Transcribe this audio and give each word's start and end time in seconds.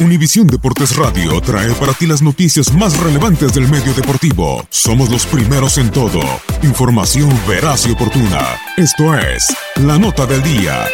Univisión 0.00 0.46
Deportes 0.46 0.94
Radio 0.94 1.40
trae 1.40 1.72
para 1.74 1.92
ti 1.92 2.06
las 2.06 2.22
noticias 2.22 2.72
más 2.72 2.96
relevantes 3.00 3.52
del 3.52 3.68
medio 3.68 3.92
deportivo. 3.94 4.64
Somos 4.70 5.10
los 5.10 5.26
primeros 5.26 5.76
en 5.76 5.90
todo. 5.90 6.20
Información 6.62 7.28
veraz 7.48 7.84
y 7.88 7.90
oportuna. 7.90 8.60
Esto 8.76 9.12
es 9.18 9.44
La 9.84 9.98
Nota 9.98 10.24
del 10.24 10.40
Día. 10.44 10.86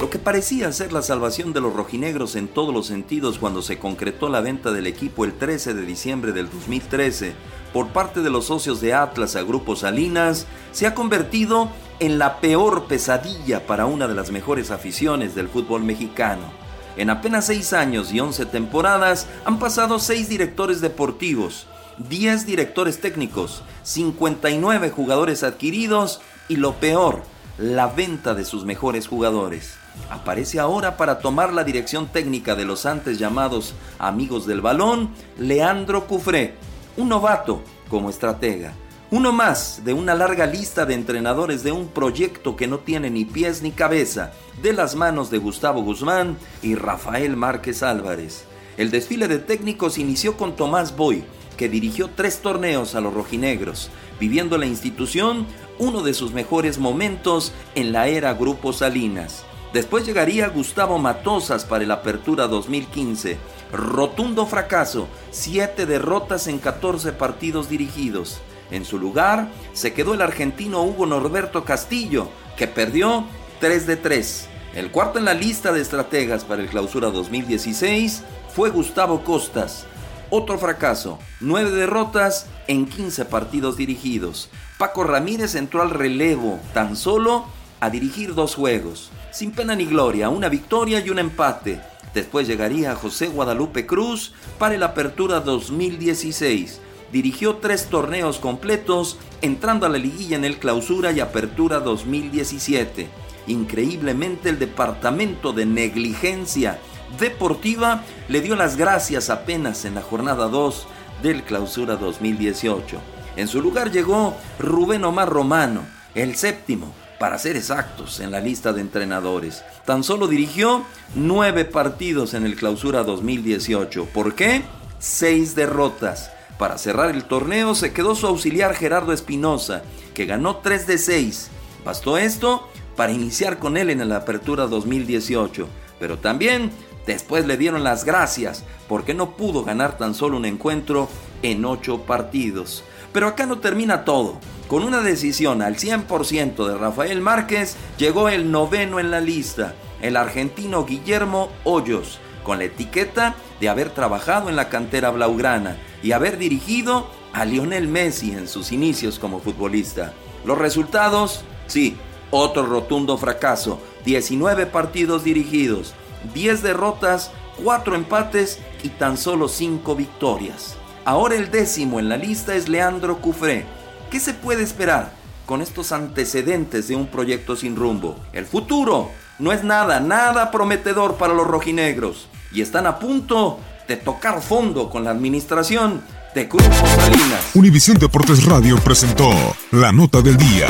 Lo 0.00 0.10
que 0.10 0.18
parecía 0.18 0.72
ser 0.72 0.92
la 0.92 1.02
salvación 1.02 1.52
de 1.52 1.60
los 1.60 1.72
rojinegros 1.72 2.34
en 2.34 2.48
todos 2.48 2.74
los 2.74 2.88
sentidos 2.88 3.38
cuando 3.38 3.62
se 3.62 3.78
concretó 3.78 4.28
la 4.28 4.40
venta 4.40 4.72
del 4.72 4.88
equipo 4.88 5.24
el 5.24 5.34
13 5.34 5.72
de 5.72 5.82
diciembre 5.82 6.32
del 6.32 6.50
2013 6.50 7.34
por 7.72 7.88
parte 7.88 8.22
de 8.22 8.30
los 8.30 8.46
socios 8.46 8.80
de 8.80 8.94
Atlas 8.94 9.36
a 9.36 9.42
Grupo 9.42 9.76
Salinas, 9.76 10.46
se 10.72 10.86
ha 10.86 10.94
convertido 10.94 11.68
en 11.98 12.18
la 12.18 12.40
peor 12.40 12.86
pesadilla 12.86 13.66
para 13.66 13.86
una 13.86 14.08
de 14.08 14.14
las 14.14 14.30
mejores 14.30 14.70
aficiones 14.70 15.34
del 15.34 15.48
fútbol 15.48 15.82
mexicano. 15.82 16.65
En 16.96 17.10
apenas 17.10 17.46
6 17.46 17.72
años 17.74 18.12
y 18.12 18.20
11 18.20 18.46
temporadas 18.46 19.26
han 19.44 19.58
pasado 19.58 19.98
6 19.98 20.28
directores 20.28 20.80
deportivos, 20.80 21.66
10 21.98 22.46
directores 22.46 23.00
técnicos, 23.00 23.62
59 23.82 24.90
jugadores 24.90 25.42
adquiridos 25.42 26.20
y 26.48 26.56
lo 26.56 26.74
peor, 26.74 27.22
la 27.58 27.86
venta 27.86 28.34
de 28.34 28.44
sus 28.44 28.64
mejores 28.64 29.08
jugadores. 29.08 29.74
Aparece 30.10 30.58
ahora 30.58 30.96
para 30.96 31.18
tomar 31.18 31.52
la 31.52 31.64
dirección 31.64 32.06
técnica 32.06 32.54
de 32.54 32.64
los 32.64 32.86
antes 32.86 33.18
llamados 33.18 33.74
amigos 33.98 34.46
del 34.46 34.60
balón, 34.60 35.10
Leandro 35.38 36.06
Cufré, 36.06 36.54
un 36.96 37.10
novato 37.10 37.62
como 37.88 38.08
estratega. 38.08 38.72
Uno 39.16 39.32
más 39.32 39.80
de 39.82 39.94
una 39.94 40.14
larga 40.14 40.44
lista 40.44 40.84
de 40.84 40.92
entrenadores 40.92 41.62
de 41.62 41.72
un 41.72 41.88
proyecto 41.88 42.54
que 42.54 42.66
no 42.66 42.80
tiene 42.80 43.08
ni 43.08 43.24
pies 43.24 43.62
ni 43.62 43.70
cabeza, 43.70 44.32
de 44.60 44.74
las 44.74 44.94
manos 44.94 45.30
de 45.30 45.38
Gustavo 45.38 45.80
Guzmán 45.80 46.36
y 46.60 46.74
Rafael 46.74 47.34
Márquez 47.34 47.82
Álvarez. 47.82 48.44
El 48.76 48.90
desfile 48.90 49.26
de 49.26 49.38
técnicos 49.38 49.96
inició 49.96 50.36
con 50.36 50.54
Tomás 50.54 50.94
Boy, 50.98 51.24
que 51.56 51.70
dirigió 51.70 52.10
tres 52.14 52.40
torneos 52.40 52.94
a 52.94 53.00
los 53.00 53.14
rojinegros, 53.14 53.88
viviendo 54.20 54.58
la 54.58 54.66
institución 54.66 55.46
uno 55.78 56.02
de 56.02 56.12
sus 56.12 56.34
mejores 56.34 56.76
momentos 56.76 57.52
en 57.74 57.92
la 57.92 58.08
era 58.08 58.34
Grupo 58.34 58.74
Salinas. 58.74 59.44
Después 59.72 60.04
llegaría 60.04 60.48
Gustavo 60.48 60.98
Matosas 60.98 61.64
para 61.64 61.84
el 61.84 61.90
Apertura 61.90 62.48
2015. 62.48 63.38
Rotundo 63.72 64.44
fracaso, 64.44 65.08
siete 65.30 65.86
derrotas 65.86 66.48
en 66.48 66.58
14 66.58 67.14
partidos 67.14 67.70
dirigidos. 67.70 68.42
En 68.70 68.84
su 68.84 68.98
lugar 68.98 69.48
se 69.72 69.92
quedó 69.92 70.14
el 70.14 70.22
argentino 70.22 70.82
Hugo 70.82 71.06
Norberto 71.06 71.64
Castillo, 71.64 72.28
que 72.56 72.66
perdió 72.66 73.24
3 73.60 73.86
de 73.86 73.96
3. 73.96 74.48
El 74.74 74.90
cuarto 74.90 75.18
en 75.18 75.24
la 75.24 75.34
lista 75.34 75.72
de 75.72 75.80
estrategas 75.80 76.44
para 76.44 76.62
el 76.62 76.68
clausura 76.68 77.10
2016 77.10 78.22
fue 78.54 78.70
Gustavo 78.70 79.22
Costas. 79.24 79.86
Otro 80.28 80.58
fracaso, 80.58 81.18
9 81.40 81.70
derrotas 81.70 82.46
en 82.66 82.86
15 82.86 83.26
partidos 83.26 83.76
dirigidos. 83.76 84.50
Paco 84.76 85.04
Ramírez 85.04 85.54
entró 85.54 85.82
al 85.82 85.90
relevo, 85.90 86.58
tan 86.74 86.96
solo 86.96 87.46
a 87.78 87.90
dirigir 87.90 88.34
dos 88.34 88.56
juegos. 88.56 89.10
Sin 89.30 89.52
pena 89.52 89.76
ni 89.76 89.84
gloria, 89.86 90.28
una 90.28 90.48
victoria 90.48 90.98
y 91.00 91.10
un 91.10 91.20
empate. 91.20 91.80
Después 92.12 92.48
llegaría 92.48 92.96
José 92.96 93.28
Guadalupe 93.28 93.86
Cruz 93.86 94.32
para 94.58 94.74
el 94.74 94.82
Apertura 94.82 95.40
2016 95.40 96.80
dirigió 97.12 97.56
tres 97.56 97.86
torneos 97.86 98.38
completos, 98.38 99.18
entrando 99.42 99.86
a 99.86 99.88
la 99.88 99.98
liguilla 99.98 100.36
en 100.36 100.44
el 100.44 100.58
Clausura 100.58 101.12
y 101.12 101.20
Apertura 101.20 101.80
2017. 101.80 103.08
Increíblemente 103.46 104.48
el 104.48 104.58
Departamento 104.58 105.52
de 105.52 105.66
Negligencia 105.66 106.78
Deportiva 107.18 108.02
le 108.28 108.40
dio 108.40 108.56
las 108.56 108.76
gracias 108.76 109.30
apenas 109.30 109.84
en 109.84 109.94
la 109.94 110.02
jornada 110.02 110.48
2 110.48 110.86
del 111.22 111.44
Clausura 111.44 111.96
2018. 111.96 113.00
En 113.36 113.48
su 113.48 113.62
lugar 113.62 113.90
llegó 113.90 114.36
Rubén 114.58 115.04
Omar 115.04 115.28
Romano, 115.28 115.82
el 116.14 116.36
séptimo, 116.36 116.92
para 117.18 117.38
ser 117.38 117.56
exactos, 117.56 118.20
en 118.20 118.30
la 118.30 118.40
lista 118.40 118.72
de 118.72 118.80
entrenadores. 118.80 119.62
Tan 119.84 120.04
solo 120.04 120.26
dirigió 120.26 120.84
nueve 121.14 121.64
partidos 121.64 122.34
en 122.34 122.44
el 122.44 122.56
Clausura 122.56 123.04
2018. 123.04 124.06
¿Por 124.06 124.34
qué? 124.34 124.62
Seis 124.98 125.54
derrotas. 125.54 126.30
Para 126.58 126.78
cerrar 126.78 127.10
el 127.10 127.24
torneo 127.24 127.74
se 127.74 127.92
quedó 127.92 128.14
su 128.14 128.26
auxiliar 128.26 128.74
Gerardo 128.74 129.12
Espinosa, 129.12 129.82
que 130.14 130.24
ganó 130.24 130.56
3 130.56 130.86
de 130.86 130.98
6. 130.98 131.50
Bastó 131.84 132.16
esto 132.16 132.66
para 132.96 133.12
iniciar 133.12 133.58
con 133.58 133.76
él 133.76 133.90
en 133.90 134.08
la 134.08 134.16
apertura 134.16 134.66
2018, 134.66 135.68
pero 136.00 136.18
también 136.18 136.70
después 137.06 137.46
le 137.46 137.58
dieron 137.58 137.84
las 137.84 138.04
gracias 138.04 138.64
porque 138.88 139.12
no 139.12 139.36
pudo 139.36 139.64
ganar 139.64 139.98
tan 139.98 140.14
solo 140.14 140.38
un 140.38 140.46
encuentro 140.46 141.10
en 141.42 141.64
8 141.66 142.02
partidos. 142.02 142.82
Pero 143.12 143.28
acá 143.28 143.44
no 143.44 143.58
termina 143.58 144.04
todo. 144.04 144.38
Con 144.66 144.82
una 144.82 145.02
decisión 145.02 145.60
al 145.60 145.76
100% 145.76 146.66
de 146.66 146.78
Rafael 146.78 147.20
Márquez, 147.20 147.76
llegó 147.98 148.30
el 148.30 148.50
noveno 148.50 148.98
en 148.98 149.10
la 149.10 149.20
lista, 149.20 149.74
el 150.00 150.16
argentino 150.16 150.86
Guillermo 150.86 151.50
Hoyos, 151.64 152.18
con 152.42 152.58
la 152.58 152.64
etiqueta 152.64 153.36
de 153.60 153.68
haber 153.68 153.90
trabajado 153.90 154.48
en 154.48 154.56
la 154.56 154.70
cantera 154.70 155.10
blaugrana 155.10 155.76
y 156.02 156.12
haber 156.12 156.38
dirigido 156.38 157.08
a 157.32 157.44
Lionel 157.44 157.88
Messi 157.88 158.32
en 158.32 158.48
sus 158.48 158.72
inicios 158.72 159.18
como 159.18 159.40
futbolista. 159.40 160.12
Los 160.44 160.58
resultados, 160.58 161.44
sí, 161.66 161.96
otro 162.30 162.66
rotundo 162.66 163.18
fracaso, 163.18 163.80
19 164.04 164.66
partidos 164.66 165.24
dirigidos, 165.24 165.94
10 166.34 166.62
derrotas, 166.62 167.30
4 167.62 167.94
empates 167.94 168.58
y 168.82 168.90
tan 168.90 169.16
solo 169.16 169.48
5 169.48 169.94
victorias. 169.94 170.76
Ahora 171.04 171.36
el 171.36 171.50
décimo 171.50 172.00
en 172.00 172.08
la 172.08 172.16
lista 172.16 172.54
es 172.54 172.68
Leandro 172.68 173.20
Cufré. 173.20 173.64
¿Qué 174.10 174.18
se 174.18 174.34
puede 174.34 174.62
esperar 174.62 175.12
con 175.46 175.62
estos 175.62 175.92
antecedentes 175.92 176.88
de 176.88 176.96
un 176.96 177.06
proyecto 177.06 177.54
sin 177.54 177.76
rumbo? 177.76 178.16
El 178.32 178.46
futuro 178.46 179.10
no 179.38 179.52
es 179.52 179.62
nada, 179.62 180.00
nada 180.00 180.50
prometedor 180.50 181.16
para 181.16 181.34
los 181.34 181.46
rojinegros 181.46 182.28
y 182.52 182.62
están 182.62 182.86
a 182.86 182.98
punto 182.98 183.58
de 183.88 183.96
tocar 183.96 184.42
fondo 184.42 184.90
con 184.90 185.04
la 185.04 185.10
administración 185.10 186.02
de 186.34 186.44
Grupo 186.44 186.64
Salinas. 186.96 187.50
Univisión 187.54 187.96
Deportes 187.98 188.44
Radio 188.44 188.76
presentó 188.78 189.30
la 189.70 189.92
nota 189.92 190.20
del 190.20 190.36
día. 190.36 190.68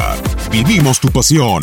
Vivimos 0.51 1.01
tu 1.01 1.09
pasión. 1.09 1.63